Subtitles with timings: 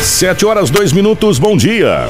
[0.00, 2.08] 7 horas 2 minutos, bom dia.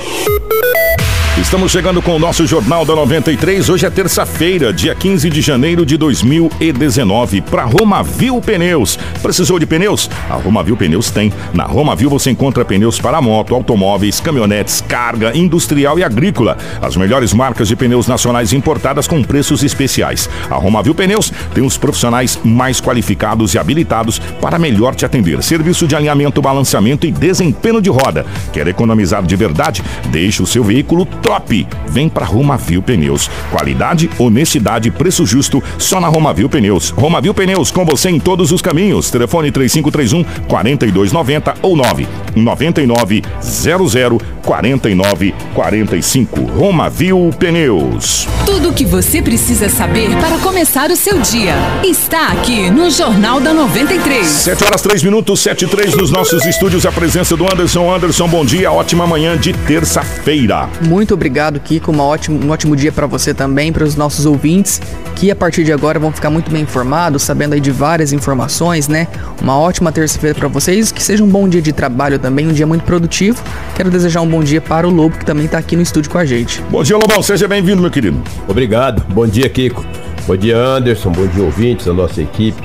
[1.41, 3.71] Estamos chegando com o nosso Jornal da 93.
[3.71, 7.41] Hoje é terça-feira, dia 15 de janeiro de 2019.
[7.41, 8.99] Para Romavil Pneus.
[9.23, 10.09] Precisou de pneus?
[10.29, 11.33] A Romavil Pneus tem.
[11.55, 16.59] Na Romavil você encontra pneus para moto, automóveis, caminhonetes, carga, industrial e agrícola.
[16.81, 20.29] As melhores marcas de pneus nacionais importadas com preços especiais.
[20.51, 25.43] A Romavil Pneus tem os profissionais mais qualificados e habilitados para melhor te atender.
[25.43, 28.27] Serviço de alinhamento, balanceamento e desempenho de roda.
[28.53, 29.83] Quer economizar de verdade?
[30.11, 31.65] Deixe o seu veículo top.
[31.87, 33.31] Vem para Romavil Pneus.
[33.53, 36.91] Qualidade, honestidade preço justo só na Romavil Pneus.
[36.91, 39.13] Romavil Pneus com você em todos os caminhos.
[39.13, 46.41] Telefone 3531 4290 ou 9 99 00 49 45.
[46.47, 48.27] Romavil Pneus.
[48.45, 53.41] Tudo o que você precisa saber para começar o seu dia está aqui no Jornal
[53.41, 54.27] da 93.
[54.27, 56.85] 7 horas 3 minutos, 7 e 3 nos nossos estúdios.
[56.85, 57.95] A presença do Anderson.
[57.95, 58.73] Anderson, bom dia.
[58.73, 60.69] Ótima manhã de terça-feira.
[60.81, 61.93] Muito obrigado, Kiko.
[61.93, 64.81] Uma ótimo, um ótimo dia para você também, para os nossos ouvintes,
[65.15, 68.89] que a partir de agora vão ficar muito bem informados, sabendo aí de várias informações,
[68.89, 69.07] né?
[69.41, 72.67] Uma ótima terça-feira para vocês, que seja um bom dia de trabalho também, um dia
[72.67, 73.43] muito produtivo.
[73.77, 76.17] Quero desejar um bom dia para o Lobo, que também está aqui no estúdio com
[76.17, 76.63] a gente.
[76.71, 77.23] Bom dia, Lobão.
[77.23, 78.19] Seja bem-vindo, meu querido.
[78.49, 79.05] Obrigado.
[79.13, 79.85] Bom dia, Kiko.
[80.27, 81.11] Bom dia, Anderson.
[81.11, 82.63] Bom dia, ouvintes da nossa equipe.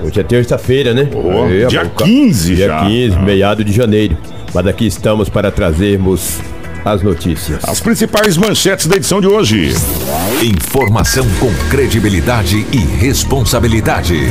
[0.00, 1.08] Hoje é terça-feira, né?
[1.12, 2.86] Oh, dia bom, 15 Dia já.
[2.86, 4.16] 15, meado de janeiro.
[4.54, 6.40] Mas aqui estamos para trazermos
[6.84, 7.64] as notícias.
[7.64, 9.72] As principais manchetes da edição de hoje.
[10.42, 14.30] Informação com credibilidade e responsabilidade.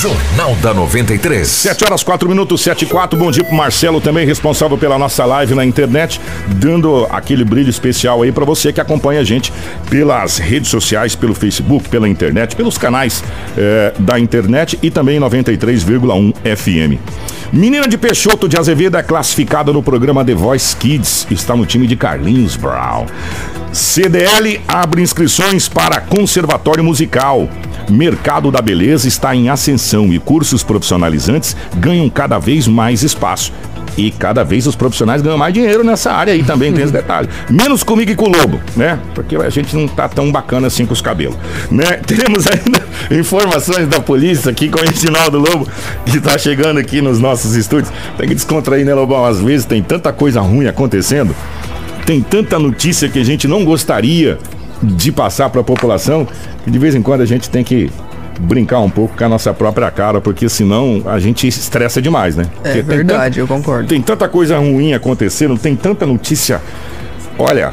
[0.00, 1.46] Jornal da 93.
[1.46, 3.18] 7 horas 4 minutos, 7 e 4.
[3.18, 6.18] Bom dia pro Marcelo, também responsável pela nossa live na internet,
[6.56, 9.52] dando aquele brilho especial aí para você que acompanha a gente
[9.90, 13.22] pelas redes sociais, pelo Facebook, pela internet, pelos canais
[13.58, 16.98] eh, da internet e também 93,1 FM.
[17.52, 21.86] Menina de Peixoto de Azevedo é classificada no programa The Voice Kids, está no time
[21.86, 23.04] de Carlinhos Brown.
[23.72, 27.48] CDL abre inscrições para Conservatório Musical.
[27.88, 33.52] Mercado da beleza está em ascensão e cursos profissionalizantes ganham cada vez mais espaço.
[33.96, 37.28] E cada vez os profissionais ganham mais dinheiro nessa área aí também, tem esse detalhe.
[37.48, 38.98] Menos comigo e com o Lobo, né?
[39.14, 41.36] Porque a gente não tá tão bacana assim com os cabelos,
[41.70, 41.98] né?
[42.06, 42.80] Teremos ainda
[43.10, 45.66] informações da polícia aqui com o Reginaldo Lobo,
[46.06, 47.92] que tá chegando aqui nos nossos estúdios.
[48.16, 49.24] Tem que descontrair, né, Lobão?
[49.24, 51.34] Às vezes tem tanta coisa ruim acontecendo,
[52.06, 54.38] tem tanta notícia que a gente não gostaria
[54.82, 56.26] de passar para a população,
[56.64, 57.90] que de vez em quando a gente tem que
[58.40, 62.46] brincar um pouco com a nossa própria cara, porque senão a gente estressa demais, né?
[62.64, 63.88] É Porque verdade, tan- eu concordo.
[63.88, 66.60] Tem tanta coisa ruim acontecendo, tem tanta notícia.
[67.38, 67.72] Olha.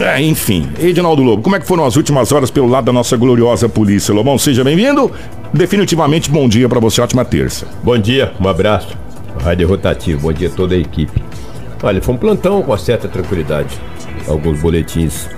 [0.00, 3.16] é, enfim, Edinaldo Lobo, como é que foram as últimas horas pelo lado da nossa
[3.16, 4.38] gloriosa polícia, Lobão?
[4.38, 5.10] Seja bem-vindo.
[5.52, 7.66] Definitivamente bom dia para você, ótima terça.
[7.82, 8.96] Bom dia, um abraço.
[9.42, 11.22] Rádio Rotativo, bom dia a toda a equipe.
[11.82, 13.78] Olha, foi um plantão com certa tranquilidade.
[14.28, 15.28] Alguns boletins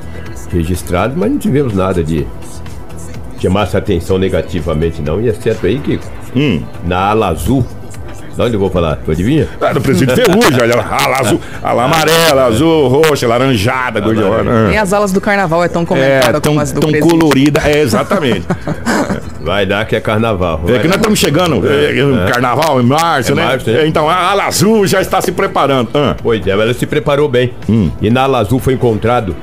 [0.52, 2.26] registrados, mas não tivemos nada de
[3.40, 5.20] chamar essa atenção negativamente, não.
[5.20, 5.98] E é certo aí que
[6.36, 6.62] Hum.
[6.84, 7.64] na ala azul,
[8.36, 8.96] de onde eu vou falar?
[9.04, 9.48] Tu adivinha?
[9.60, 14.68] É do presídio Ferrugem, olha lá, ala azul, ala amarela, azul, roxa, laranjada, gordiosa.
[14.68, 17.18] Nem as alas do carnaval é tão É, comentada tão, como as do tão presídio.
[17.18, 18.46] colorida, é, exatamente.
[19.40, 20.60] Vai dar que é carnaval.
[20.68, 23.44] É que nós estamos chegando, é, é, carnaval em março, É né?
[23.44, 23.82] março, né?
[23.82, 25.88] É, Então a ala azul já está se preparando.
[25.94, 27.52] Ah, Pois é, ela se preparou bem.
[28.02, 29.34] E na ala azul foi encontrado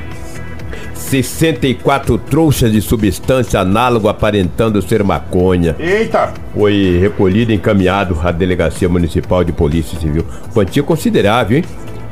[0.96, 5.76] 64 trouxas de substância análoga aparentando ser maconha.
[5.78, 6.34] Eita!
[6.53, 10.26] Foi recolhido e encaminhado à Delegacia Municipal de Polícia Civil.
[10.53, 11.66] Quantia considerável, hein?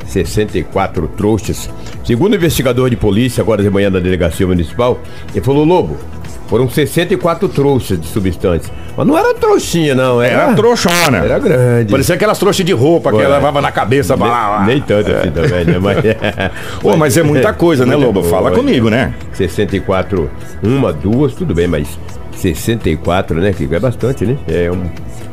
[0.06, 1.70] 64 trouxas.
[2.04, 5.00] Segundo o investigador de polícia, agora de manhã na Delegacia Municipal,
[5.34, 5.96] ele falou, Lobo,
[6.46, 8.72] foram 64 trouxas de substância.
[8.96, 10.22] Mas não era trouxinha, não.
[10.22, 11.18] Era, Era trouxona.
[11.18, 11.90] Era grande.
[11.90, 14.16] Parecia aquelas trouxas de roupa que ela levava na cabeça.
[14.16, 14.64] Nem, lá, lá.
[14.64, 15.78] nem tanto assim também, né?
[15.78, 15.96] Mas,
[16.82, 18.22] Ô, mas é muita coisa, né, Lobo?
[18.22, 19.14] Fala comigo, né?
[19.32, 20.30] 64,
[20.62, 21.98] uma, duas, tudo bem, mas
[22.36, 23.74] 64, né, Kiko?
[23.74, 24.36] É bastante, né?
[24.46, 24.84] É um...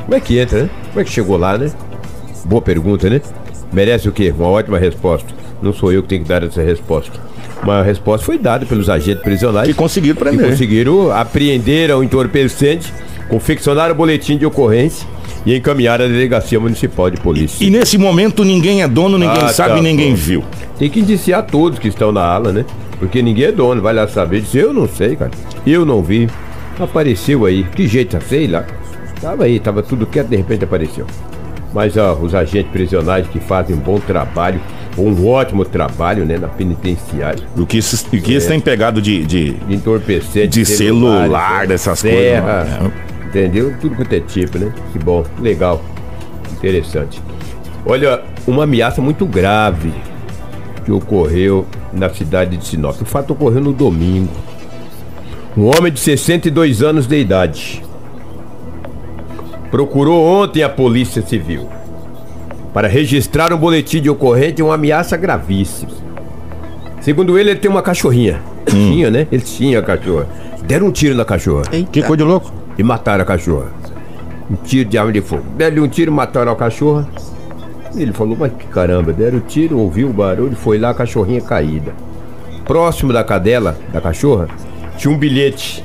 [0.04, 0.70] Como é que entra, né?
[0.90, 1.72] Como é que chegou lá, né?
[2.46, 3.22] Boa pergunta, né?
[3.72, 4.34] Merece o quê?
[4.36, 5.30] Uma ótima resposta.
[5.62, 7.20] Não sou eu que tenho que dar essa resposta.
[7.64, 9.68] Uma resposta foi dada pelos agentes prisionais.
[9.68, 10.50] Que conseguiram que prender.
[10.50, 12.92] conseguiram apreender o entorpecente,
[13.30, 15.08] confeccionaram o boletim de ocorrência
[15.46, 17.64] e encaminharam à delegacia municipal de polícia.
[17.64, 20.16] E nesse momento ninguém é dono, ninguém Ah, sabe, tá ninguém bom.
[20.16, 20.44] viu.
[20.80, 22.66] Tem que indiciar todos que estão na ala, né?
[23.00, 24.42] Porque ninguém é dono, vai lá saber.
[24.42, 25.32] Diz, eu não sei, cara.
[25.66, 26.28] Eu não vi.
[26.80, 27.64] Apareceu aí.
[27.64, 28.66] Que jeito, sei lá.
[29.22, 31.06] Tava aí, tava tudo quieto, de repente apareceu.
[31.74, 34.60] Mas ó, os agentes prisionais que fazem um bom trabalho,
[34.98, 37.44] um ótimo trabalho, né, na penitenciária.
[37.58, 40.60] O que esses, o que eles têm pegado de, de, De entorpecente.
[40.60, 42.92] De celulares, celular, dessas serra, coisas, né?
[43.28, 43.74] Entendeu?
[43.80, 44.74] Tudo quanto é tipo, né?
[44.92, 45.82] Que bom, legal.
[46.52, 47.22] Interessante.
[47.86, 49.94] Olha, uma ameaça muito grave
[50.84, 53.02] que ocorreu na cidade de Sinop.
[53.02, 54.34] O fato ocorreu no domingo.
[55.56, 57.84] Um homem de 62 anos de idade
[59.70, 61.68] procurou ontem a Polícia Civil
[62.74, 65.92] para registrar um boletim de ocorrência de uma ameaça gravíssima.
[67.02, 68.42] Segundo ele, ele tem uma cachorrinha.
[68.66, 69.28] Tinha, né?
[69.32, 70.28] Ele tinha a cachorra.
[70.64, 71.90] Deram um tiro na cachorra Eita.
[71.92, 72.52] Que coisa de louco.
[72.78, 73.72] e mataram a cachorra.
[74.50, 75.44] Um tiro de arma de fogo.
[75.58, 77.08] Deram um tiro, mataram a cachorra.
[77.96, 81.42] Ele falou, mas que caramba, deram o tiro, ouviu o barulho, foi lá a cachorrinha
[81.42, 81.94] caída.
[82.66, 84.48] Próximo da cadela, da cachorra,
[84.98, 85.84] tinha um bilhete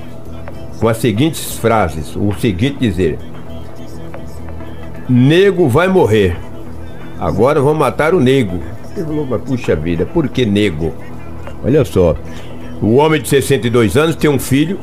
[0.79, 3.19] com as seguintes frases, o seguinte dizer.
[5.09, 6.37] Nego vai morrer.
[7.19, 8.61] Agora vão matar o nego.
[8.97, 10.93] Ele falou, mas puxa vida, por que nego?
[11.65, 12.15] Olha só.
[12.81, 14.79] O homem de 62 anos tem um filho,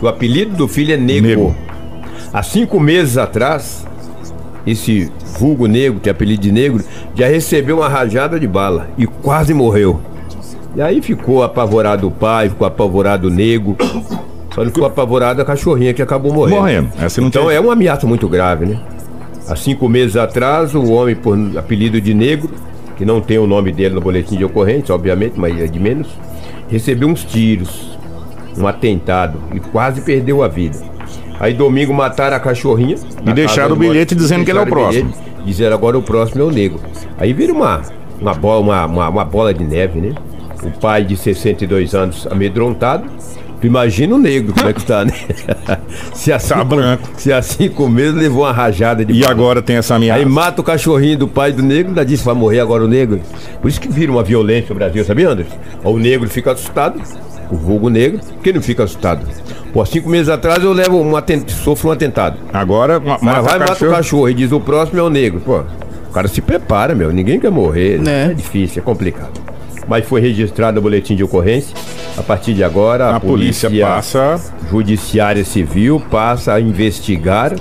[0.00, 1.26] o apelido do filho é Nego.
[1.26, 1.56] Nego.
[2.32, 3.86] Há cinco meses atrás,
[4.66, 9.06] esse vulgo negro, que é apelido de negro, já recebeu uma rajada de bala e
[9.06, 9.98] quase morreu.
[10.76, 13.76] E aí ficou apavorado o pai, ficou apavorado o nego.
[14.54, 16.56] Só não ficou apavorado a cachorrinha que acabou morrendo.
[16.60, 16.88] Morrendo.
[17.00, 18.78] Essa não então tem- é uma ameaça muito grave, né?
[19.48, 22.50] Há cinco meses atrás, o homem, por apelido de negro,
[22.96, 26.08] que não tem o nome dele no boletim de ocorrência, obviamente, mas é de menos,
[26.68, 27.96] recebeu uns tiros,
[28.58, 30.78] um atentado e quase perdeu a vida.
[31.40, 32.96] Aí domingo mataram a cachorrinha.
[33.24, 35.10] na deixaram o bilhete moço, dizendo que ele é o próximo.
[35.10, 36.80] bilhete, Dizeram agora o próximo é o negro.
[37.16, 37.82] Aí vira uma,
[38.20, 40.14] uma, bola, uma, uma, uma bola de neve, né?
[40.62, 43.08] O pai de 62 anos amedrontado.
[43.60, 45.12] Tu imagina o negro, como é que tá, né?
[46.14, 47.08] se assim, Tá branco.
[47.16, 50.20] Se há cinco meses levou uma rajada de E agora tem essa ameaça.
[50.20, 53.20] Aí mata o cachorrinho do pai do negro, ainda disse vai morrer agora o negro.
[53.60, 55.56] Por isso que vira uma violência no Brasil, sabia, Anderson?
[55.82, 57.00] O negro fica assustado,
[57.50, 59.26] o vulgo negro, quem não fica assustado?
[59.72, 61.50] Pô, cinco meses atrás eu levo um atent...
[61.50, 62.38] sofro um atentado.
[62.52, 63.92] Agora, ma- mata vai o mata o cachorro.
[63.92, 65.40] cachorro e diz o próximo é o negro.
[65.40, 65.58] Pô,
[66.08, 67.12] o cara se prepara, meu.
[67.12, 67.98] Ninguém quer morrer.
[68.00, 68.28] Né?
[68.30, 69.32] É difícil, é complicado.
[69.86, 71.74] Mas foi registrado o boletim de ocorrência.
[72.18, 74.40] A partir de agora, a, A polícia passa.
[74.68, 77.54] Judiciária Civil passa a investigar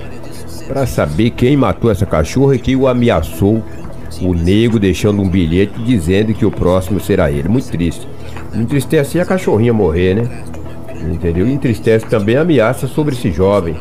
[0.68, 3.63] para saber quem matou essa cachorra e quem o ameaçou.
[4.19, 7.48] O nego deixando um bilhete dizendo que o próximo será ele.
[7.48, 8.07] Muito triste.
[8.54, 10.44] Entristece a cachorrinha morrer, né?
[11.13, 11.48] Entendeu?
[11.48, 13.75] E entristece também a ameaça sobre esse jovem.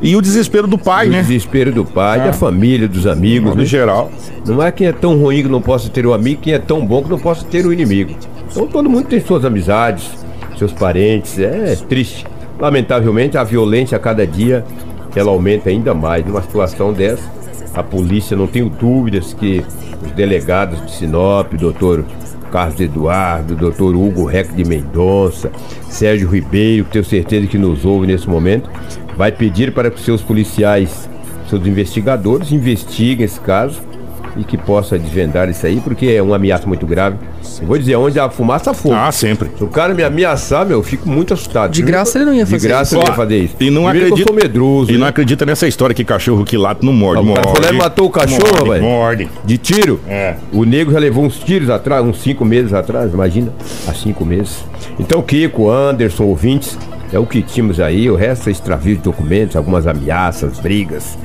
[0.00, 1.22] E o desespero do pai, o né?
[1.22, 3.50] desespero do pai, da família, dos amigos.
[3.50, 3.64] No né?
[3.64, 4.12] geral.
[4.46, 6.86] Não é quem é tão ruim que não possa ter o amigo, quem é tão
[6.86, 8.14] bom que não possa ter o inimigo.
[8.54, 10.08] Então todo mundo tem suas amizades,
[10.56, 11.40] seus parentes.
[11.40, 12.24] É triste.
[12.56, 14.64] Lamentavelmente, a violência a cada dia
[15.16, 16.24] ela aumenta ainda mais.
[16.24, 17.28] Numa situação dessa,
[17.74, 19.64] a polícia, não tenho dúvidas que
[20.00, 22.04] os delegados de Sinop, doutor
[22.52, 25.50] Carlos Eduardo, doutor Hugo Rec de Mendonça,
[25.88, 28.70] Sérgio Ribeiro, que tenho certeza que nos ouve nesse momento,
[29.16, 31.08] vai pedir para que seus policiais,
[31.48, 33.80] seus investigadores, investiguem esse caso
[34.36, 37.16] e que possa desvendar isso aí, porque é uma ameaça muito grave.
[37.60, 38.94] Eu vou dizer, onde há fumaça, há fogo.
[38.94, 39.50] Ah, sempre.
[39.56, 41.70] Se o cara me ameaçar, meu, eu fico muito assustado.
[41.70, 42.96] De graça ele não ia fazer De graça isso.
[42.96, 43.56] ele ia Ó, fazer isso.
[43.60, 44.30] E não Primeiro acredita.
[44.30, 44.90] Eu sou medroso.
[44.90, 45.08] E não né?
[45.08, 47.22] acredita nessa história que cachorro que late não morde.
[47.22, 47.66] O cara morde.
[47.66, 48.82] foi matou o cachorro, morde, velho.
[48.82, 49.30] Morde.
[49.44, 50.00] De tiro?
[50.08, 50.34] É.
[50.52, 53.52] O nego já levou uns tiros atrás, uns cinco meses atrás, imagina.
[53.86, 54.64] Há cinco meses.
[54.98, 56.76] Então, Kiko, Anderson, ouvintes,
[57.12, 58.10] é o que tínhamos aí.
[58.10, 61.16] O resto é extravio de documentos, algumas ameaças, brigas.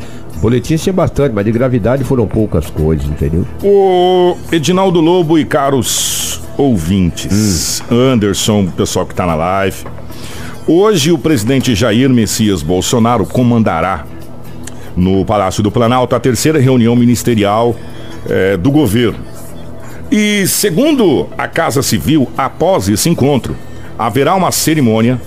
[0.41, 3.46] Boletins tinha bastante, mas de gravidade foram poucas coisas, entendeu?
[3.62, 9.86] O Edinaldo Lobo e caros ouvintes, Anderson, pessoal que está na live.
[10.65, 14.05] Hoje o presidente Jair Messias Bolsonaro comandará
[14.96, 17.75] no Palácio do Planalto a terceira reunião ministerial
[18.27, 19.19] eh, do governo.
[20.12, 23.55] E segundo a Casa Civil, após esse encontro,
[23.98, 25.19] haverá uma cerimônia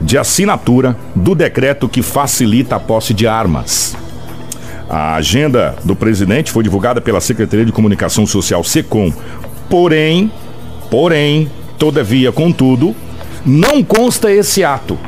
[0.00, 3.96] de assinatura do decreto que facilita a posse de armas.
[4.88, 9.12] A agenda do presidente foi divulgada pela Secretaria de Comunicação Social SECOM.
[9.68, 10.30] Porém,
[10.90, 12.94] porém, todavia, contudo,
[13.44, 14.98] não consta esse ato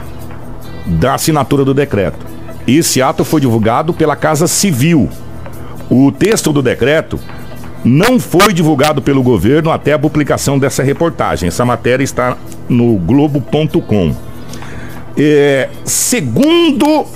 [0.86, 2.24] da assinatura do decreto.
[2.66, 5.08] Esse ato foi divulgado pela Casa Civil.
[5.90, 7.18] O texto do decreto
[7.84, 11.48] não foi divulgado pelo governo até a publicação dessa reportagem.
[11.48, 12.36] Essa matéria está
[12.68, 14.14] no Globo.com.
[15.16, 17.06] É, segundo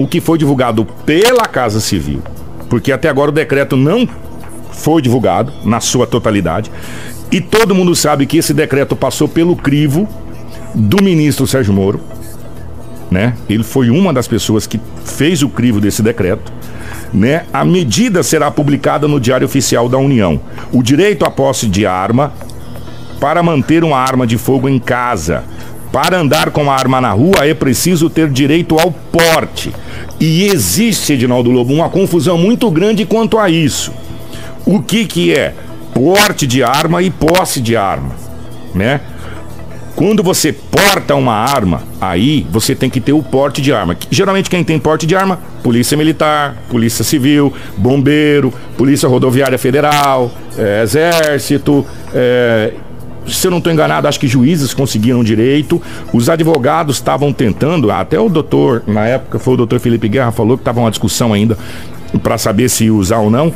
[0.00, 2.22] o que foi divulgado pela Casa Civil,
[2.70, 4.08] porque até agora o decreto não
[4.72, 6.70] foi divulgado na sua totalidade,
[7.30, 10.08] e todo mundo sabe que esse decreto passou pelo crivo
[10.74, 12.00] do ministro Sérgio Moro,
[13.10, 13.34] né?
[13.48, 16.50] Ele foi uma das pessoas que fez o crivo desse decreto.
[17.12, 17.44] Né?
[17.52, 20.40] A medida será publicada no Diário Oficial da União.
[20.72, 22.32] O direito à posse de arma
[23.18, 25.42] para manter uma arma de fogo em casa.
[25.92, 29.72] Para andar com a arma na rua é preciso ter direito ao porte.
[30.20, 33.92] E existe, Edinaldo Lobo, uma confusão muito grande quanto a isso.
[34.64, 35.54] O que que é
[35.92, 38.14] porte de arma e posse de arma,
[38.74, 39.00] né?
[39.96, 43.96] Quando você porta uma arma, aí você tem que ter o porte de arma.
[44.10, 50.82] Geralmente quem tem porte de arma, polícia militar, polícia civil, bombeiro, polícia rodoviária federal, é,
[50.82, 52.72] exército, é,
[53.26, 55.80] se eu não estou enganado, acho que juízes conseguiram direito.
[56.12, 60.56] Os advogados estavam tentando, até o doutor, na época foi o doutor Felipe Guerra, falou
[60.56, 61.56] que estava uma discussão ainda
[62.22, 63.52] para saber se usar ou não.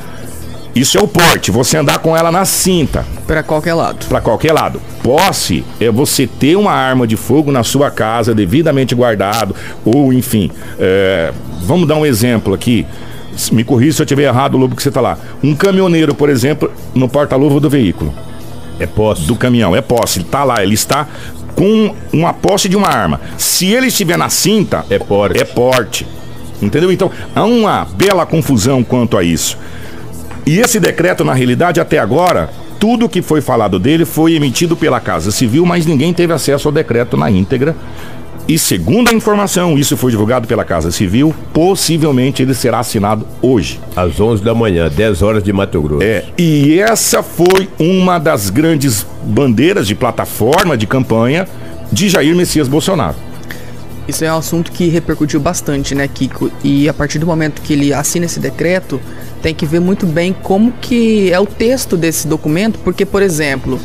[0.74, 3.06] Isso é o porte, você andar com ela na cinta.
[3.28, 4.06] Para qualquer lado.
[4.06, 4.82] Para qualquer lado.
[5.04, 9.54] Posse é você ter uma arma de fogo na sua casa, devidamente guardado,
[9.84, 10.50] ou enfim.
[10.78, 12.84] É, vamos dar um exemplo aqui.
[13.52, 15.16] Me corrija se eu estiver errado, Lobo, que você está lá.
[15.42, 18.12] Um caminhoneiro, por exemplo, no porta-luva do veículo.
[18.78, 19.22] É posse.
[19.22, 20.18] Do caminhão, é posse.
[20.18, 21.06] Ele está lá, ele está
[21.54, 23.20] com uma posse de uma arma.
[23.38, 25.40] Se ele estiver na cinta, é porte.
[25.40, 26.06] É porte.
[26.60, 26.90] Entendeu?
[26.90, 29.58] Então, há uma bela confusão quanto a isso.
[30.46, 35.00] E esse decreto, na realidade, até agora, tudo que foi falado dele foi emitido pela
[35.00, 37.74] Casa Civil, mas ninguém teve acesso ao decreto na íntegra.
[38.46, 43.80] E segundo a informação, isso foi divulgado pela Casa Civil, possivelmente ele será assinado hoje.
[43.96, 46.02] Às 11 da manhã, 10 horas de Mato Grosso.
[46.04, 51.48] É, e essa foi uma das grandes bandeiras de plataforma de campanha
[51.90, 53.16] de Jair Messias Bolsonaro.
[54.06, 56.50] Isso é um assunto que repercutiu bastante, né, Kiko?
[56.62, 59.00] E a partir do momento que ele assina esse decreto,
[59.40, 63.80] tem que ver muito bem como que é o texto desse documento, porque, por exemplo,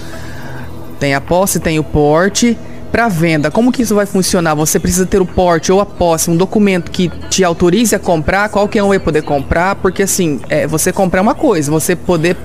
[0.99, 2.57] tem a posse, tem o porte.
[2.91, 4.55] Para venda, como que isso vai funcionar?
[4.55, 8.49] Você precisa ter o porte ou a posse, um documento que te autorize a comprar,
[8.49, 12.35] qualquer um vai poder comprar, porque assim, é, você comprar uma coisa, você poder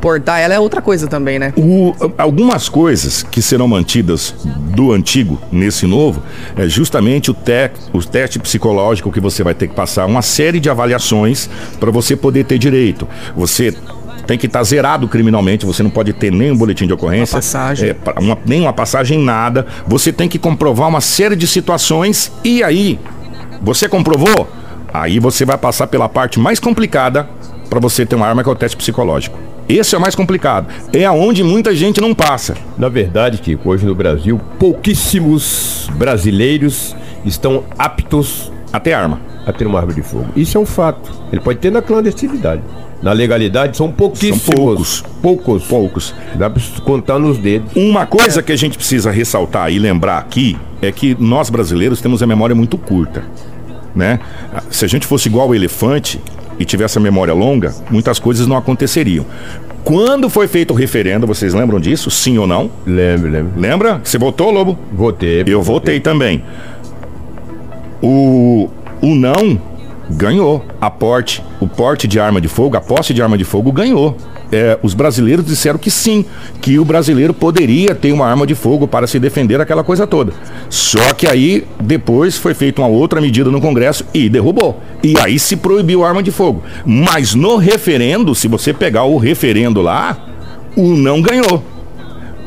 [0.00, 1.52] portar ela é outra coisa também, né?
[1.56, 4.34] O, algumas coisas que serão mantidas
[4.74, 6.22] do antigo nesse novo
[6.56, 10.60] é justamente o, te, o teste psicológico que você vai ter que passar, uma série
[10.60, 11.48] de avaliações
[11.80, 13.08] para você poder ter direito.
[13.36, 13.74] Você
[14.26, 17.36] tem que estar tá zerado criminalmente, você não pode ter nem um boletim de ocorrência.
[17.36, 17.90] Uma passagem.
[17.90, 19.66] É, uma, nem uma passagem, nada.
[19.86, 22.98] Você tem que comprovar uma série de situações e aí,
[23.62, 24.48] você comprovou?
[24.92, 27.28] Aí você vai passar pela parte mais complicada
[27.68, 29.38] para você ter uma arma, que é o teste psicológico.
[29.68, 30.68] Esse é o mais complicado.
[30.92, 32.54] É aonde muita gente não passa.
[32.78, 39.20] Na verdade, Kiko, hoje no Brasil, pouquíssimos brasileiros estão aptos a ter arma.
[39.44, 40.28] A ter uma arma de fogo.
[40.36, 41.10] Isso é um fato.
[41.32, 42.62] Ele pode ter na clandestinidade.
[43.06, 44.42] Na legalidade são pouquíssimos.
[44.42, 45.04] São poucos.
[45.22, 45.64] Poucos.
[45.68, 46.14] Poucos.
[46.34, 47.70] Dá pra contar nos dedos.
[47.76, 52.20] Uma coisa que a gente precisa ressaltar e lembrar aqui é que nós brasileiros temos
[52.20, 53.22] a memória muito curta.
[53.94, 54.18] Né?
[54.70, 56.20] Se a gente fosse igual ao elefante,
[56.58, 59.24] e tivesse a memória longa, muitas coisas não aconteceriam.
[59.84, 62.10] Quando foi feito o referendo, vocês lembram disso?
[62.10, 62.68] Sim ou não?
[62.84, 63.60] Lembro, lembro.
[63.60, 64.00] Lembra?
[64.02, 64.76] Você votou, Lobo?
[64.92, 65.42] Votei.
[65.46, 66.42] Eu votei, votei também.
[68.02, 68.68] O,
[69.00, 69.75] o não
[70.10, 70.64] ganhou.
[70.80, 74.16] A porte, o porte de arma de fogo, a posse de arma de fogo ganhou
[74.52, 76.24] é, os brasileiros disseram que sim,
[76.60, 80.32] que o brasileiro poderia ter uma arma de fogo para se defender aquela coisa toda.
[80.68, 84.80] Só que aí depois foi feita uma outra medida no Congresso e derrubou.
[85.02, 86.62] E aí se proibiu a arma de fogo.
[86.84, 90.16] Mas no referendo, se você pegar o referendo lá,
[90.76, 91.62] o não ganhou.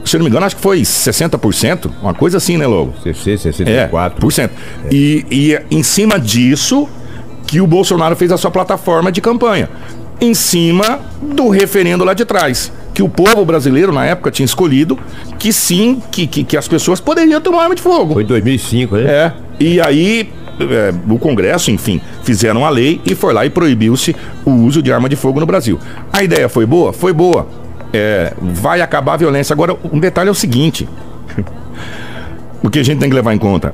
[0.06, 2.94] Se não me engano, acho que foi 60%, uma coisa assim, né, Lobo?
[3.04, 4.40] 60, 64%.
[4.40, 4.50] É,
[4.90, 6.88] e, e em cima disso
[7.50, 9.68] que o Bolsonaro fez a sua plataforma de campanha
[10.22, 12.72] em cima do referendo lá de trás.
[12.94, 15.00] Que o povo brasileiro, na época, tinha escolhido
[15.40, 18.14] que sim, que, que, que as pessoas poderiam ter uma arma de fogo.
[18.14, 19.04] Foi em 2005, né?
[19.04, 19.34] É.
[19.60, 24.16] E aí, é, o Congresso, enfim, fizeram a lei e foi lá e proibiu-se
[24.46, 25.80] o uso de arma de fogo no Brasil.
[26.14, 26.94] A ideia foi boa?
[26.94, 27.48] Foi boa.
[27.92, 29.56] É, vai acabar a violência.
[29.56, 30.88] Agora, um detalhe é o seguinte:
[32.62, 33.74] o que a gente tem que levar em conta.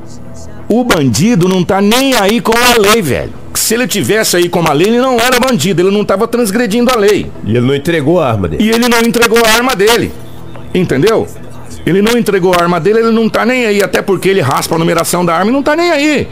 [0.70, 4.69] O bandido não tá nem aí com a lei, velho se ele tivesse aí como
[4.69, 7.31] a lei, ele não era bandido, ele não estava transgredindo a lei.
[7.43, 8.63] E ele não entregou a arma dele.
[8.63, 10.12] E ele não entregou a arma dele.
[10.72, 11.27] Entendeu?
[11.84, 14.75] Ele não entregou a arma dele, ele não tá nem aí, até porque ele raspa
[14.75, 16.27] a numeração da arma e não tá nem aí.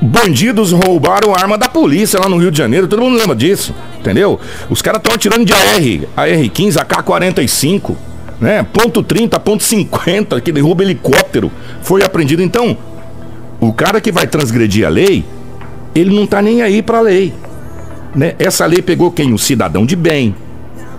[0.00, 3.74] Bandidos roubaram a arma da polícia lá no Rio de Janeiro, todo mundo lembra disso.
[3.98, 4.40] Entendeu?
[4.70, 7.94] Os caras estão atirando de AR, AR-15, AK-45,
[8.40, 8.66] né?
[8.72, 11.52] Ponto 30, ponto 50, que derruba helicóptero.
[11.82, 12.42] Foi apreendido.
[12.42, 12.74] Então,
[13.60, 15.22] o cara que vai transgredir a lei,
[15.94, 17.32] ele não tá nem aí pra lei.
[18.14, 18.34] Né?
[18.38, 19.32] Essa lei pegou quem?
[19.32, 20.34] O cidadão de bem.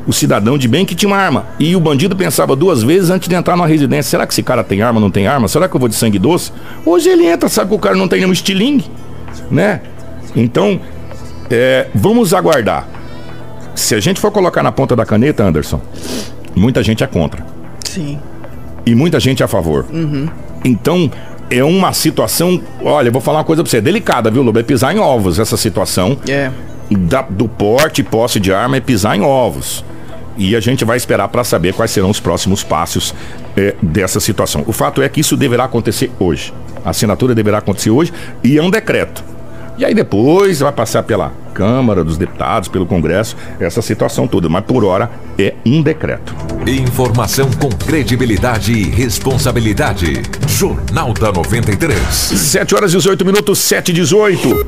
[0.05, 1.45] O cidadão de bem que tinha uma arma.
[1.59, 4.09] E o bandido pensava duas vezes antes de entrar numa residência.
[4.11, 5.47] Será que esse cara tem arma, não tem arma?
[5.47, 6.51] Será que eu vou de sangue doce?
[6.85, 8.85] Hoje ele entra, sabe que o cara não tem nenhum estilingue,
[9.49, 9.81] né?
[10.35, 10.79] Então,
[11.49, 12.87] é, vamos aguardar.
[13.75, 15.81] Se a gente for colocar na ponta da caneta, Anderson,
[16.55, 17.45] muita gente é contra.
[17.85, 18.19] Sim.
[18.85, 19.85] E muita gente é a favor.
[20.65, 21.09] Então,
[21.57, 22.61] é uma situação.
[22.83, 24.59] Olha, eu vou falar uma coisa pra você, é delicada, viu, Lobo?
[24.59, 26.51] É pisar em ovos essa situação É.
[26.91, 29.83] da- do porte e posse de arma é pisar em ovos.
[30.37, 33.13] E a gente vai esperar para saber quais serão os próximos passos
[33.55, 34.63] eh, dessa situação.
[34.65, 36.51] O fato é que isso deverá acontecer hoje.
[36.83, 38.11] A assinatura deverá acontecer hoje
[38.43, 39.23] e é um decreto.
[39.77, 44.47] E aí depois vai passar pela Câmara dos Deputados, pelo Congresso, essa situação toda.
[44.49, 46.35] Mas por hora é um decreto.
[46.67, 50.21] Informação com credibilidade e responsabilidade.
[50.47, 51.99] Jornal da 93.
[51.99, 54.67] 7 horas e 18 minutos, 7 e 18.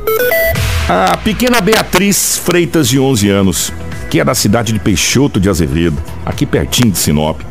[0.90, 3.74] A pequena Beatriz Freitas, de 11 anos,
[4.10, 7.42] que é da cidade de Peixoto de Azevedo, aqui pertinho de Sinop,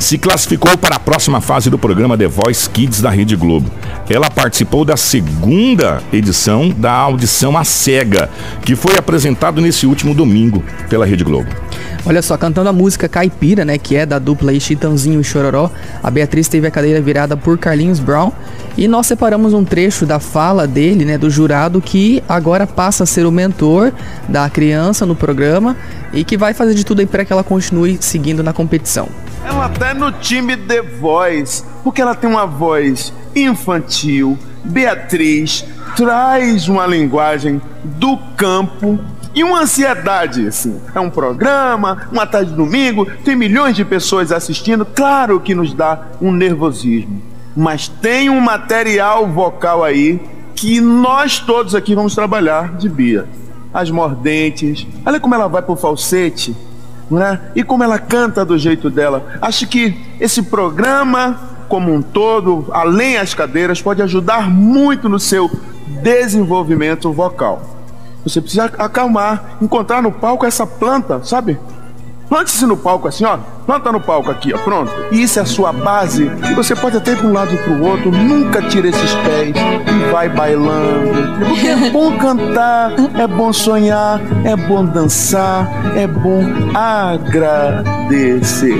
[0.00, 3.70] se classificou para a próxima fase do programa The Voice Kids da Rede Globo.
[4.08, 8.30] Ela participou da segunda edição da audição à cega,
[8.64, 11.48] que foi apresentado nesse último domingo pela Rede Globo.
[12.06, 15.70] Olha só, cantando a música Caipira, né, que é da dupla Chitãozinho e Chororó,
[16.02, 18.32] a Beatriz teve a cadeira virada por Carlinhos Brown
[18.78, 23.06] e nós separamos um trecho da fala dele, né, do jurado que agora passa a
[23.06, 23.92] ser o mentor
[24.26, 25.76] da criança no programa
[26.10, 29.06] e que vai fazer de tudo aí para que ela continue seguindo na competição.
[29.50, 34.38] Ela tá no time The Voice, porque ela tem uma voz infantil.
[34.62, 35.64] Beatriz
[35.96, 38.96] traz uma linguagem do campo
[39.34, 40.80] e uma ansiedade, assim.
[40.94, 45.74] É um programa, uma tarde de domingo, tem milhões de pessoas assistindo, claro que nos
[45.74, 47.20] dá um nervosismo.
[47.56, 50.20] Mas tem um material vocal aí
[50.54, 53.26] que nós todos aqui vamos trabalhar de Bia.
[53.74, 56.56] As mordentes, olha como ela vai pro falsete
[57.10, 57.40] né?
[57.54, 59.38] E como ela canta do jeito dela.
[59.40, 65.50] Acho que esse programa, como um todo, além as cadeiras, pode ajudar muito no seu
[66.02, 67.62] desenvolvimento vocal.
[68.24, 71.58] Você precisa acalmar, encontrar no palco essa planta, sabe?
[72.30, 73.38] Plante-se no palco assim, ó.
[73.66, 74.58] Planta no palco aqui, ó.
[74.58, 74.92] Pronto.
[75.10, 76.30] E isso é a sua base.
[76.48, 78.12] E você pode até ir para um lado e para o outro.
[78.12, 81.44] Nunca tira esses pés e vai bailando.
[81.44, 88.78] Porque é bom cantar, é bom sonhar, é bom dançar, é bom agradecer.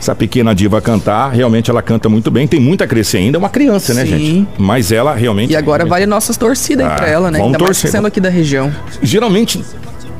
[0.04, 3.40] essa pequena diva cantar, realmente ela canta muito bem, tem muito a crescer ainda, é
[3.40, 4.18] uma criança, né, Sim.
[4.18, 4.48] gente?
[4.58, 7.38] Mas ela realmente E agora vale nossas torcidas aí Ah, pra ela, né?
[7.38, 7.90] vamos Ainda mais torcer.
[7.90, 8.70] sendo aqui da região.
[9.02, 9.64] geralmente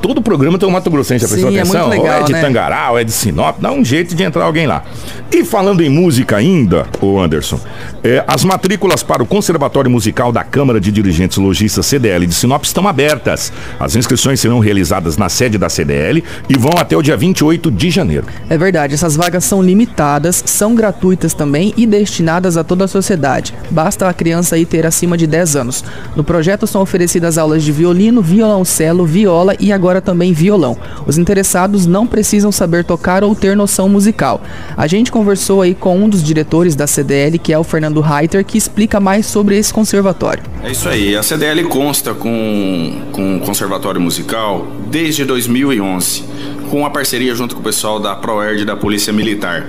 [0.05, 1.87] todo programa tem um Mato Grossense, já Sim, é atenção?
[1.87, 2.41] muito legal, ou é de né?
[2.41, 4.83] Tangará, ou é de Sinop, dá um jeito de entrar alguém lá.
[5.31, 7.59] E falando em música ainda, o Anderson,
[8.03, 12.63] é, as matrículas para o Conservatório Musical da Câmara de Dirigentes Logistas CDL de Sinop
[12.63, 13.51] estão abertas.
[13.79, 17.89] As inscrições serão realizadas na sede da CDL e vão até o dia 28 de
[17.89, 18.27] janeiro.
[18.47, 23.53] É verdade, essas vagas são limitadas, são gratuitas também e destinadas a toda a sociedade.
[23.71, 25.83] Basta a criança aí ter acima de 10 anos.
[26.15, 30.77] No projeto são oferecidas aulas de violino, violoncelo, viola e agora também violão.
[31.05, 34.41] Os interessados não precisam saber tocar ou ter noção musical.
[34.75, 38.43] A gente conversou aí com um dos diretores da CDL, que é o Fernando Reiter,
[38.43, 40.43] que explica mais sobre esse conservatório.
[40.63, 41.15] É isso aí.
[41.15, 46.23] A CDL consta com, com o Conservatório Musical desde 2011,
[46.69, 49.67] com uma parceria junto com o pessoal da ProErd e da Polícia Militar.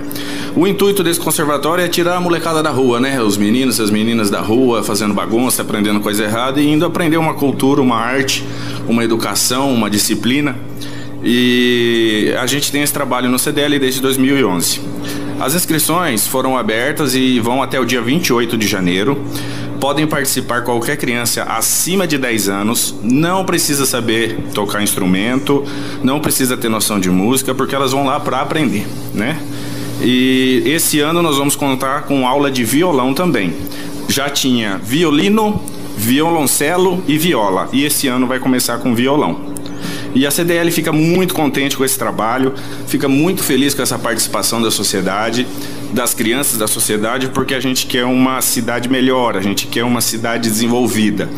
[0.57, 3.21] O intuito desse conservatório é tirar a molecada da rua, né?
[3.21, 7.35] Os meninos as meninas da rua fazendo bagunça, aprendendo coisa errada e indo aprender uma
[7.35, 8.43] cultura, uma arte,
[8.89, 10.57] uma educação, uma disciplina.
[11.23, 14.81] E a gente tem esse trabalho no CDL desde 2011.
[15.41, 19.23] As inscrições foram abertas e vão até o dia 28 de janeiro.
[19.81, 25.65] Podem participar qualquer criança acima de 10 anos, não precisa saber tocar instrumento,
[26.03, 29.39] não precisa ter noção de música, porque elas vão lá para aprender, né?
[30.01, 33.53] E esse ano nós vamos contar com aula de violão também.
[34.09, 35.61] Já tinha violino,
[35.97, 37.69] violoncelo e viola.
[37.73, 39.57] E esse ano vai começar com violão.
[40.15, 42.55] E a CDL fica muito contente com esse trabalho,
[42.87, 45.47] fica muito feliz com essa participação da sociedade,
[45.93, 50.01] das crianças da sociedade, porque a gente quer uma cidade melhor, a gente quer uma
[50.01, 51.29] cidade desenvolvida.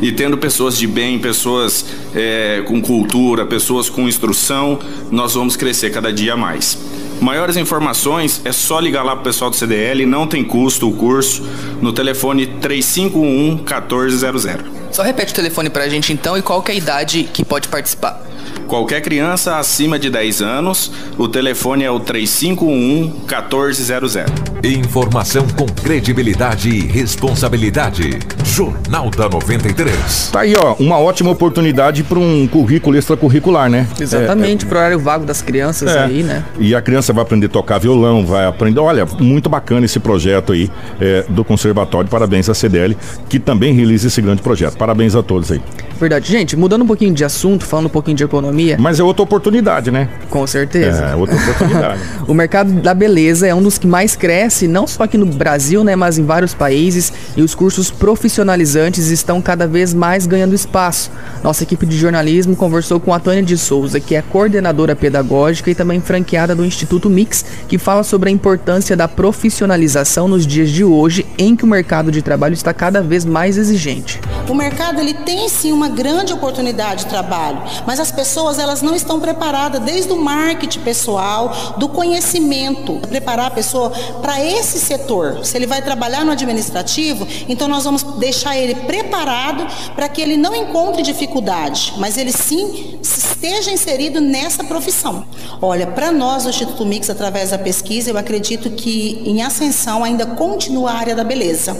[0.00, 4.78] E tendo pessoas de bem, pessoas é, com cultura, pessoas com instrução,
[5.10, 6.78] nós vamos crescer cada dia mais.
[7.20, 11.42] Maiores informações é só ligar lá pro pessoal do CDL, não tem custo o curso,
[11.80, 14.64] no telefone 3511 1400.
[14.92, 17.68] Só repete o telefone pra gente então e qual que é a idade que pode
[17.68, 18.22] participar.
[18.68, 24.16] Qualquer criança acima de 10 anos, o telefone é o 3511 1400.
[24.62, 28.18] Informação com credibilidade e responsabilidade.
[28.44, 30.28] Jornal da 93.
[30.30, 33.86] Tá aí, ó, uma ótima oportunidade para um currículo extracurricular, né?
[33.98, 36.04] Exatamente, pro horário vago das crianças É.
[36.04, 36.44] aí, né?
[36.58, 38.80] E a criança vai aprender a tocar violão, vai aprender.
[38.80, 42.10] Olha, muito bacana esse projeto aí é, do Conservatório.
[42.10, 42.96] Parabéns à CDL,
[43.30, 44.76] que também realiza esse grande projeto.
[44.76, 45.60] Parabéns a todos aí.
[45.98, 46.30] Verdade.
[46.30, 49.90] Gente, mudando um pouquinho de assunto, falando um pouquinho de economia, Mas é outra oportunidade,
[49.90, 50.08] né?
[50.28, 51.04] com certeza.
[51.04, 52.00] É, outra oportunidade.
[52.28, 55.82] O mercado da beleza é um dos que mais cresce, não só aqui no Brasil,
[55.82, 61.10] né, mas em vários países, e os cursos profissionalizantes estão cada vez mais ganhando espaço.
[61.42, 65.74] Nossa equipe de jornalismo conversou com a Tânia de Souza, que é coordenadora pedagógica e
[65.74, 70.84] também franqueada do Instituto Mix, que fala sobre a importância da profissionalização nos dias de
[70.84, 74.20] hoje, em que o mercado de trabalho está cada vez mais exigente.
[74.48, 78.94] O mercado ele tem sim uma grande oportunidade de trabalho, mas as pessoas elas não
[78.94, 83.90] estão preparadas desde o marketing pessoal, do conhecimento, preparar a pessoa
[84.22, 85.44] para esse setor.
[85.44, 90.36] Se ele vai trabalhar no administrativo, então nós vamos deixar ele preparado para que ele
[90.36, 95.24] não encontre dificuldade, mas ele sim esteja inserido nessa profissão.
[95.60, 100.26] Olha, para nós do Instituto Mix através da pesquisa, eu acredito que em ascensão ainda
[100.26, 101.76] continua a área da beleza.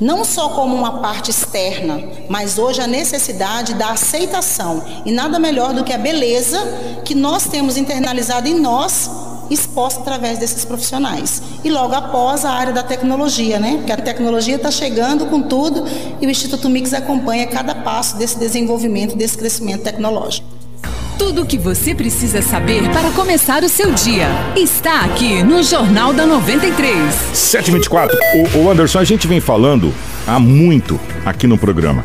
[0.00, 4.82] Não só como uma parte externa, mas hoje a necessidade da aceitação.
[5.04, 6.58] E nada melhor do que a beleza
[7.04, 9.10] que nós temos internalizado em nós,
[9.50, 11.42] exposta através desses profissionais.
[11.64, 13.76] E logo após a área da tecnologia, né?
[13.78, 15.84] Porque a tecnologia está chegando com tudo
[16.20, 20.46] e o Instituto Mix acompanha cada passo desse desenvolvimento, desse crescimento tecnológico.
[21.18, 26.12] Tudo o que você precisa saber para começar o seu dia está aqui no Jornal
[26.12, 27.14] da 93.
[27.32, 28.18] 724.
[28.34, 29.94] O, o Anderson, a gente vem falando
[30.26, 32.04] há muito aqui no programa.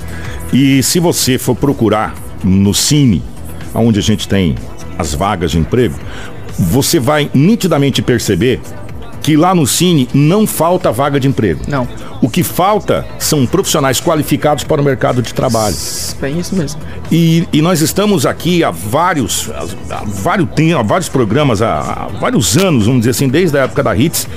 [0.54, 3.24] E se você for procurar no Cine,
[3.74, 4.56] onde a gente tem
[4.98, 5.96] as vagas de emprego,
[6.58, 8.60] você vai nitidamente perceber
[9.22, 11.62] que lá no Cine não falta vaga de emprego.
[11.68, 11.88] Não.
[12.22, 15.76] O que falta são profissionais qualificados para o mercado de trabalho.
[16.22, 16.80] Bem isso mesmo.
[17.12, 19.52] E, e nós estamos aqui há vários,
[19.92, 23.64] há vários, tem- há vários programas, há, há vários anos, vamos dizer assim, desde a
[23.64, 24.28] época da HITS,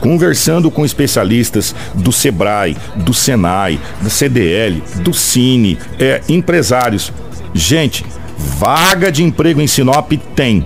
[0.00, 7.12] conversando com especialistas do Sebrae, do Senai, da CDL, do Cine, é, empresários.
[7.54, 8.04] Gente,
[8.36, 10.64] vaga de emprego em Sinop tem.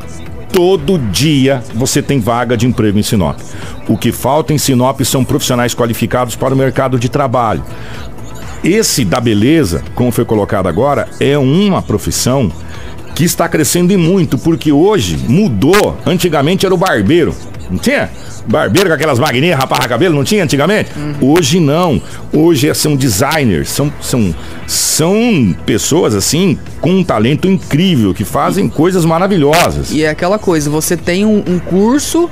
[0.52, 3.38] Todo dia você tem vaga de emprego em Sinop.
[3.88, 7.62] O que falta em Sinop são profissionais qualificados para o mercado de trabalho.
[8.64, 12.50] Esse da beleza, como foi colocado agora, é uma profissão
[13.14, 15.96] que está crescendo e muito, porque hoje mudou.
[16.04, 17.34] Antigamente era o barbeiro,
[17.70, 18.10] não tinha?
[18.46, 20.90] Barbeiro com aquelas maquininhas, rapar cabelo, não tinha antigamente?
[21.20, 22.00] Hoje não.
[22.32, 24.34] Hoje é- são designers, são, são,
[24.66, 29.90] são pessoas assim com um talento incrível, que fazem coisas maravilhosas.
[29.90, 32.30] E é aquela coisa, você tem um, um curso,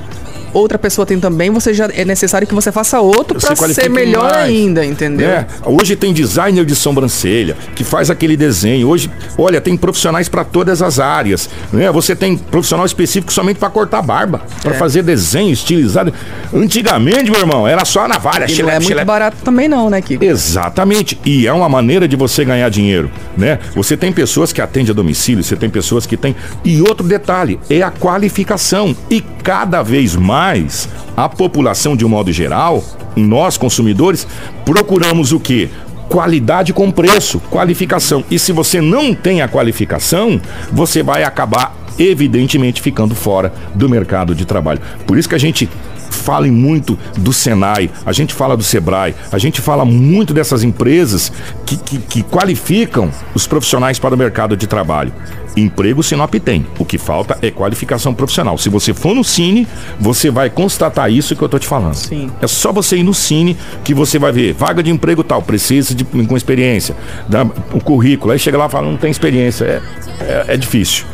[0.55, 4.31] outra pessoa tem também, você já é necessário que você faça outro para ser melhor
[4.31, 4.35] mais.
[4.49, 5.29] ainda, entendeu?
[5.29, 8.87] É, hoje tem designer de sobrancelha que faz aquele desenho.
[8.87, 11.49] Hoje, olha, tem profissionais para todas as áreas.
[11.73, 11.91] Né?
[11.91, 14.77] Você tem profissional específico somente para cortar barba, para É.
[14.77, 16.13] fazer desenho estilizado.
[16.53, 18.45] Antigamente, meu irmão, era só a navalha.
[18.45, 19.05] E não xilep, é muito xilep.
[19.05, 20.23] barato também não, né, Kiko?
[20.23, 21.19] Exatamente.
[21.25, 23.59] E é uma maneira de você ganhar dinheiro, né?
[23.75, 26.35] Você tem pessoas que atendem a domicílio, você tem pessoas que têm.
[26.63, 28.95] E outro detalhe é a qualificação.
[29.09, 30.44] E cada vez mais
[31.15, 32.83] a população, de um modo geral,
[33.15, 34.27] nós consumidores,
[34.63, 35.69] procuramos o quê?
[36.09, 38.23] Qualidade com preço, qualificação.
[38.29, 40.39] E se você não tem a qualificação,
[40.71, 44.81] você vai acabar, evidentemente, ficando fora do mercado de trabalho.
[45.07, 45.67] Por isso que a gente
[46.11, 51.31] fala muito do Senai, a gente fala do Sebrae, a gente fala muito dessas empresas
[51.65, 55.11] que, que, que qualificam os profissionais para o mercado de trabalho.
[55.55, 56.65] Emprego Sinop tem.
[56.77, 58.57] O que falta é qualificação profissional.
[58.57, 59.67] Se você for no Cine,
[59.99, 61.95] você vai constatar isso que eu tô te falando.
[61.95, 62.29] Sim.
[62.41, 64.53] É só você ir no Cine que você vai ver.
[64.53, 66.95] Vaga de emprego tal, precisa de com experiência.
[67.27, 68.31] Dá o currículo.
[68.31, 69.65] Aí chega lá e fala, não tem experiência.
[69.65, 69.81] É,
[70.23, 71.05] é, é difícil.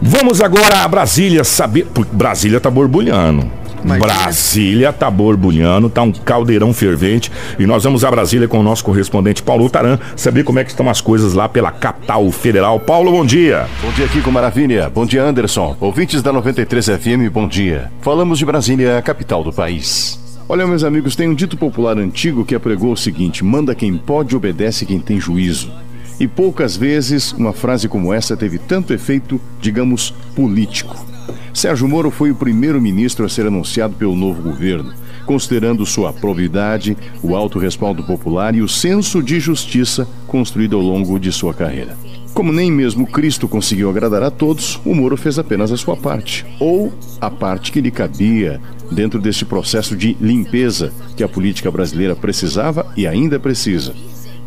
[0.00, 1.86] Vamos agora a Brasília saber.
[1.92, 3.50] porque Brasília tá borbulhando.
[3.84, 4.06] Imagina.
[4.06, 7.30] Brasília tá borbulhando, tá um caldeirão fervente.
[7.58, 10.70] E nós vamos a Brasília com o nosso correspondente Paulo Taran, saber como é que
[10.70, 12.80] estão as coisas lá pela capital federal.
[12.80, 13.66] Paulo, bom dia.
[13.82, 14.90] Bom dia, Kiko Maravilha.
[14.90, 15.76] Bom dia, Anderson.
[15.80, 17.90] Ouvintes da 93 FM, bom dia.
[18.00, 20.18] Falamos de Brasília, a capital do país.
[20.48, 24.34] Olha, meus amigos, tem um dito popular antigo que apregou o seguinte: manda quem pode,
[24.34, 25.70] obedece quem tem juízo.
[26.18, 30.96] E poucas vezes uma frase como essa teve tanto efeito, digamos, político.
[31.58, 34.94] Sérgio Moro foi o primeiro ministro a ser anunciado pelo novo governo,
[35.26, 41.18] considerando sua probidade, o alto respaldo popular e o senso de justiça construído ao longo
[41.18, 41.98] de sua carreira.
[42.32, 46.46] Como nem mesmo Cristo conseguiu agradar a todos, o Moro fez apenas a sua parte,
[46.60, 48.60] ou a parte que lhe cabia
[48.92, 53.96] dentro desse processo de limpeza que a política brasileira precisava e ainda precisa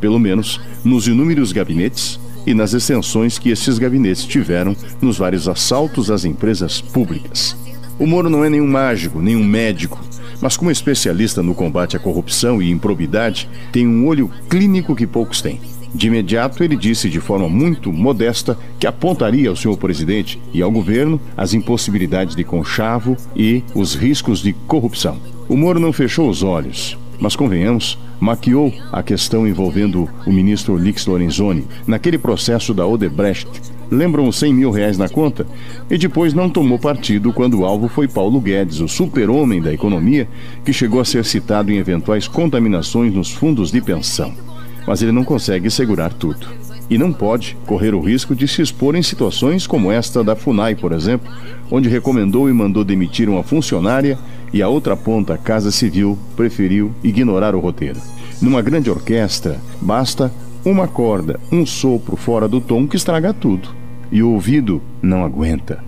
[0.02, 6.10] pelo menos nos inúmeros gabinetes e nas extensões que esses gabinetes tiveram nos vários assaltos
[6.10, 7.56] às empresas públicas.
[8.00, 10.00] O Moro não é nenhum mágico, nenhum médico,
[10.42, 15.42] mas como especialista no combate à corrupção e improbidade, tem um olho clínico que poucos
[15.42, 15.62] têm.
[15.94, 20.72] De imediato, ele disse de forma muito modesta que apontaria ao senhor presidente e ao
[20.72, 25.20] governo as impossibilidades de conchavo e os riscos de corrupção.
[25.50, 31.06] O Moro não fechou os olhos, mas convenhamos, maquiou a questão envolvendo o ministro Lix
[31.06, 33.48] Lorenzoni naquele processo da Odebrecht.
[33.92, 35.46] Lembram os 100 mil reais na conta?
[35.90, 40.28] E depois não tomou partido quando o alvo foi Paulo Guedes, o super-homem da economia,
[40.66, 44.34] que chegou a ser citado em eventuais contaminações nos fundos de pensão.
[44.88, 46.48] Mas ele não consegue segurar tudo.
[46.90, 50.76] E não pode correr o risco de se expor em situações como esta da FUNAI,
[50.76, 51.32] por exemplo,
[51.70, 54.18] onde recomendou e mandou demitir uma funcionária
[54.54, 58.00] e a outra ponta, a Casa Civil, preferiu ignorar o roteiro.
[58.42, 60.32] Numa grande orquestra, basta
[60.66, 63.70] uma corda, um sopro fora do tom que estraga tudo.
[64.12, 65.84] E o ouvido não aguenta.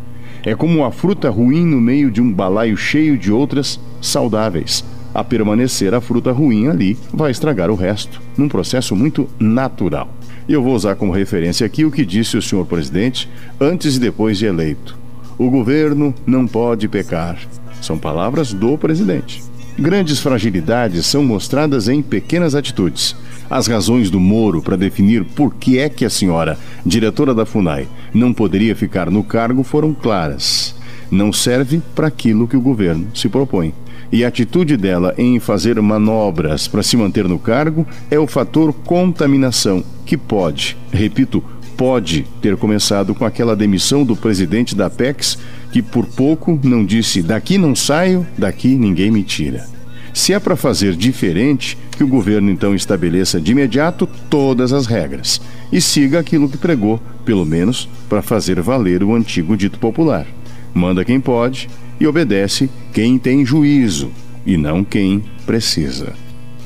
[0.45, 4.83] É como uma fruta ruim no meio de um balaio cheio de outras saudáveis.
[5.13, 10.09] A permanecer a fruta ruim ali vai estragar o resto, num processo muito natural.
[10.49, 14.37] Eu vou usar como referência aqui o que disse o senhor presidente antes e depois
[14.37, 14.97] de eleito.
[15.37, 17.37] O governo não pode pecar,
[17.83, 19.43] são palavras do presidente.
[19.77, 23.15] Grandes fragilidades são mostradas em pequenas atitudes.
[23.49, 27.87] As razões do Moro para definir por que é que a senhora, diretora da FUNAI,
[28.13, 30.75] não poderia ficar no cargo foram claras.
[31.09, 33.73] Não serve para aquilo que o governo se propõe.
[34.11, 38.71] E a atitude dela em fazer manobras para se manter no cargo é o fator
[38.71, 41.43] contaminação, que pode, repito,
[41.77, 45.37] pode ter começado com aquela demissão do presidente da Apex
[45.71, 49.65] que por pouco não disse: daqui não saio, daqui ninguém me tira.
[50.13, 55.41] Se é para fazer diferente, que o governo então estabeleça de imediato todas as regras
[55.71, 60.27] e siga aquilo que pregou, pelo menos para fazer valer o antigo dito popular:
[60.73, 61.67] manda quem pode
[61.99, 64.11] e obedece quem tem juízo
[64.45, 66.13] e não quem precisa.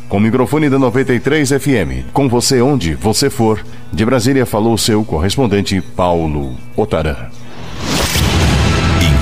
[0.09, 5.03] Com o microfone da 93 FM, com você onde você for, de Brasília falou seu
[5.03, 7.15] correspondente Paulo Otaran.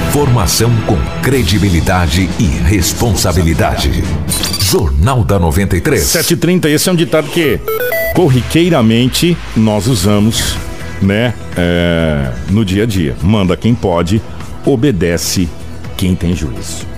[0.07, 4.03] Informação com credibilidade e responsabilidade.
[4.59, 6.01] Jornal da 93.
[6.01, 7.59] 7h30, esse é um ditado que
[8.13, 10.57] corriqueiramente nós usamos,
[11.01, 11.33] né?
[11.57, 13.15] é, no dia a dia.
[13.21, 14.21] Manda quem pode,
[14.65, 15.49] obedece
[15.97, 16.94] quem tem juízo.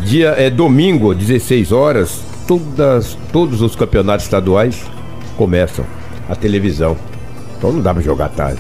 [0.02, 4.84] Dia é domingo, 16 horas, todas, todos os campeonatos estaduais
[5.38, 5.86] começam
[6.30, 6.98] a televisão.
[7.58, 8.60] Então não dá pra jogar à tarde.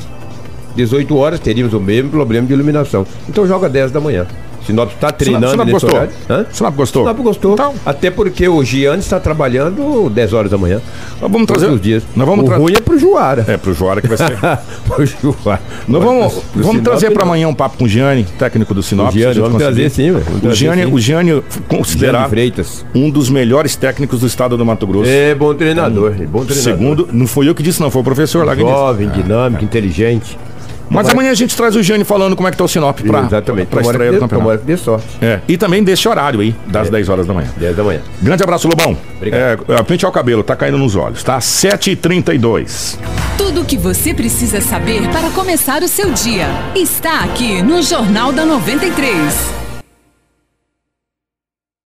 [0.75, 3.05] 18 horas teríamos o mesmo problema de iluminação.
[3.27, 4.25] Então joga 10 da manhã.
[4.65, 5.95] Sinop está treinando Sinop nesse gostou?
[5.95, 6.13] horário.
[6.29, 6.45] Hã?
[6.51, 7.03] Sinop gostou?
[7.03, 7.53] Sinop gostou.
[7.53, 7.73] Então.
[7.85, 10.81] Até porque o Gianni está trabalhando 10 horas da manhã.
[11.21, 11.75] Nós vamos Todos trazer.
[11.75, 12.03] os dias.
[12.15, 13.45] Nós vamos o ruim é pro Juara.
[13.47, 14.37] É, pro Joara que vai ser.
[14.87, 15.61] pro Juara.
[15.87, 18.81] Nós vamos, Pro vamos Sinop, trazer para amanhã um papo com o Gianni, técnico do
[18.81, 19.09] Sinop.
[19.09, 19.73] O Gianni, vamos conseguir.
[19.73, 20.25] trazer sim, velho.
[20.51, 20.93] O Gianni, sim.
[20.93, 22.33] o Gianni considerado
[22.93, 25.09] um dos melhores técnicos do estado do Mato Grosso.
[25.09, 26.13] É bom treinador.
[26.19, 26.55] é bom treinador.
[26.55, 28.75] Segundo, não foi eu que disse, não, foi o professor lá que disse.
[28.75, 30.37] Jovem, dinâmico, inteligente.
[30.89, 33.21] Mas amanhã a gente traz o Gianni falando como é que tá o Sinop pra,
[33.21, 33.67] Exatamente.
[33.67, 34.59] pra estreia do dê- tomara campeonato.
[34.59, 35.07] que dê sorte.
[35.21, 37.49] É, e também desse horário aí, das 10 horas da manhã.
[37.57, 38.01] 10 da manhã.
[38.21, 38.97] Grande abraço, Lobão.
[39.17, 39.65] Obrigado.
[39.67, 41.39] É, pentear o cabelo, tá caindo nos olhos, tá?
[41.39, 42.97] 7h32.
[43.37, 48.31] Tudo o que você precisa saber para começar o seu dia está aqui no Jornal
[48.31, 49.64] da 93.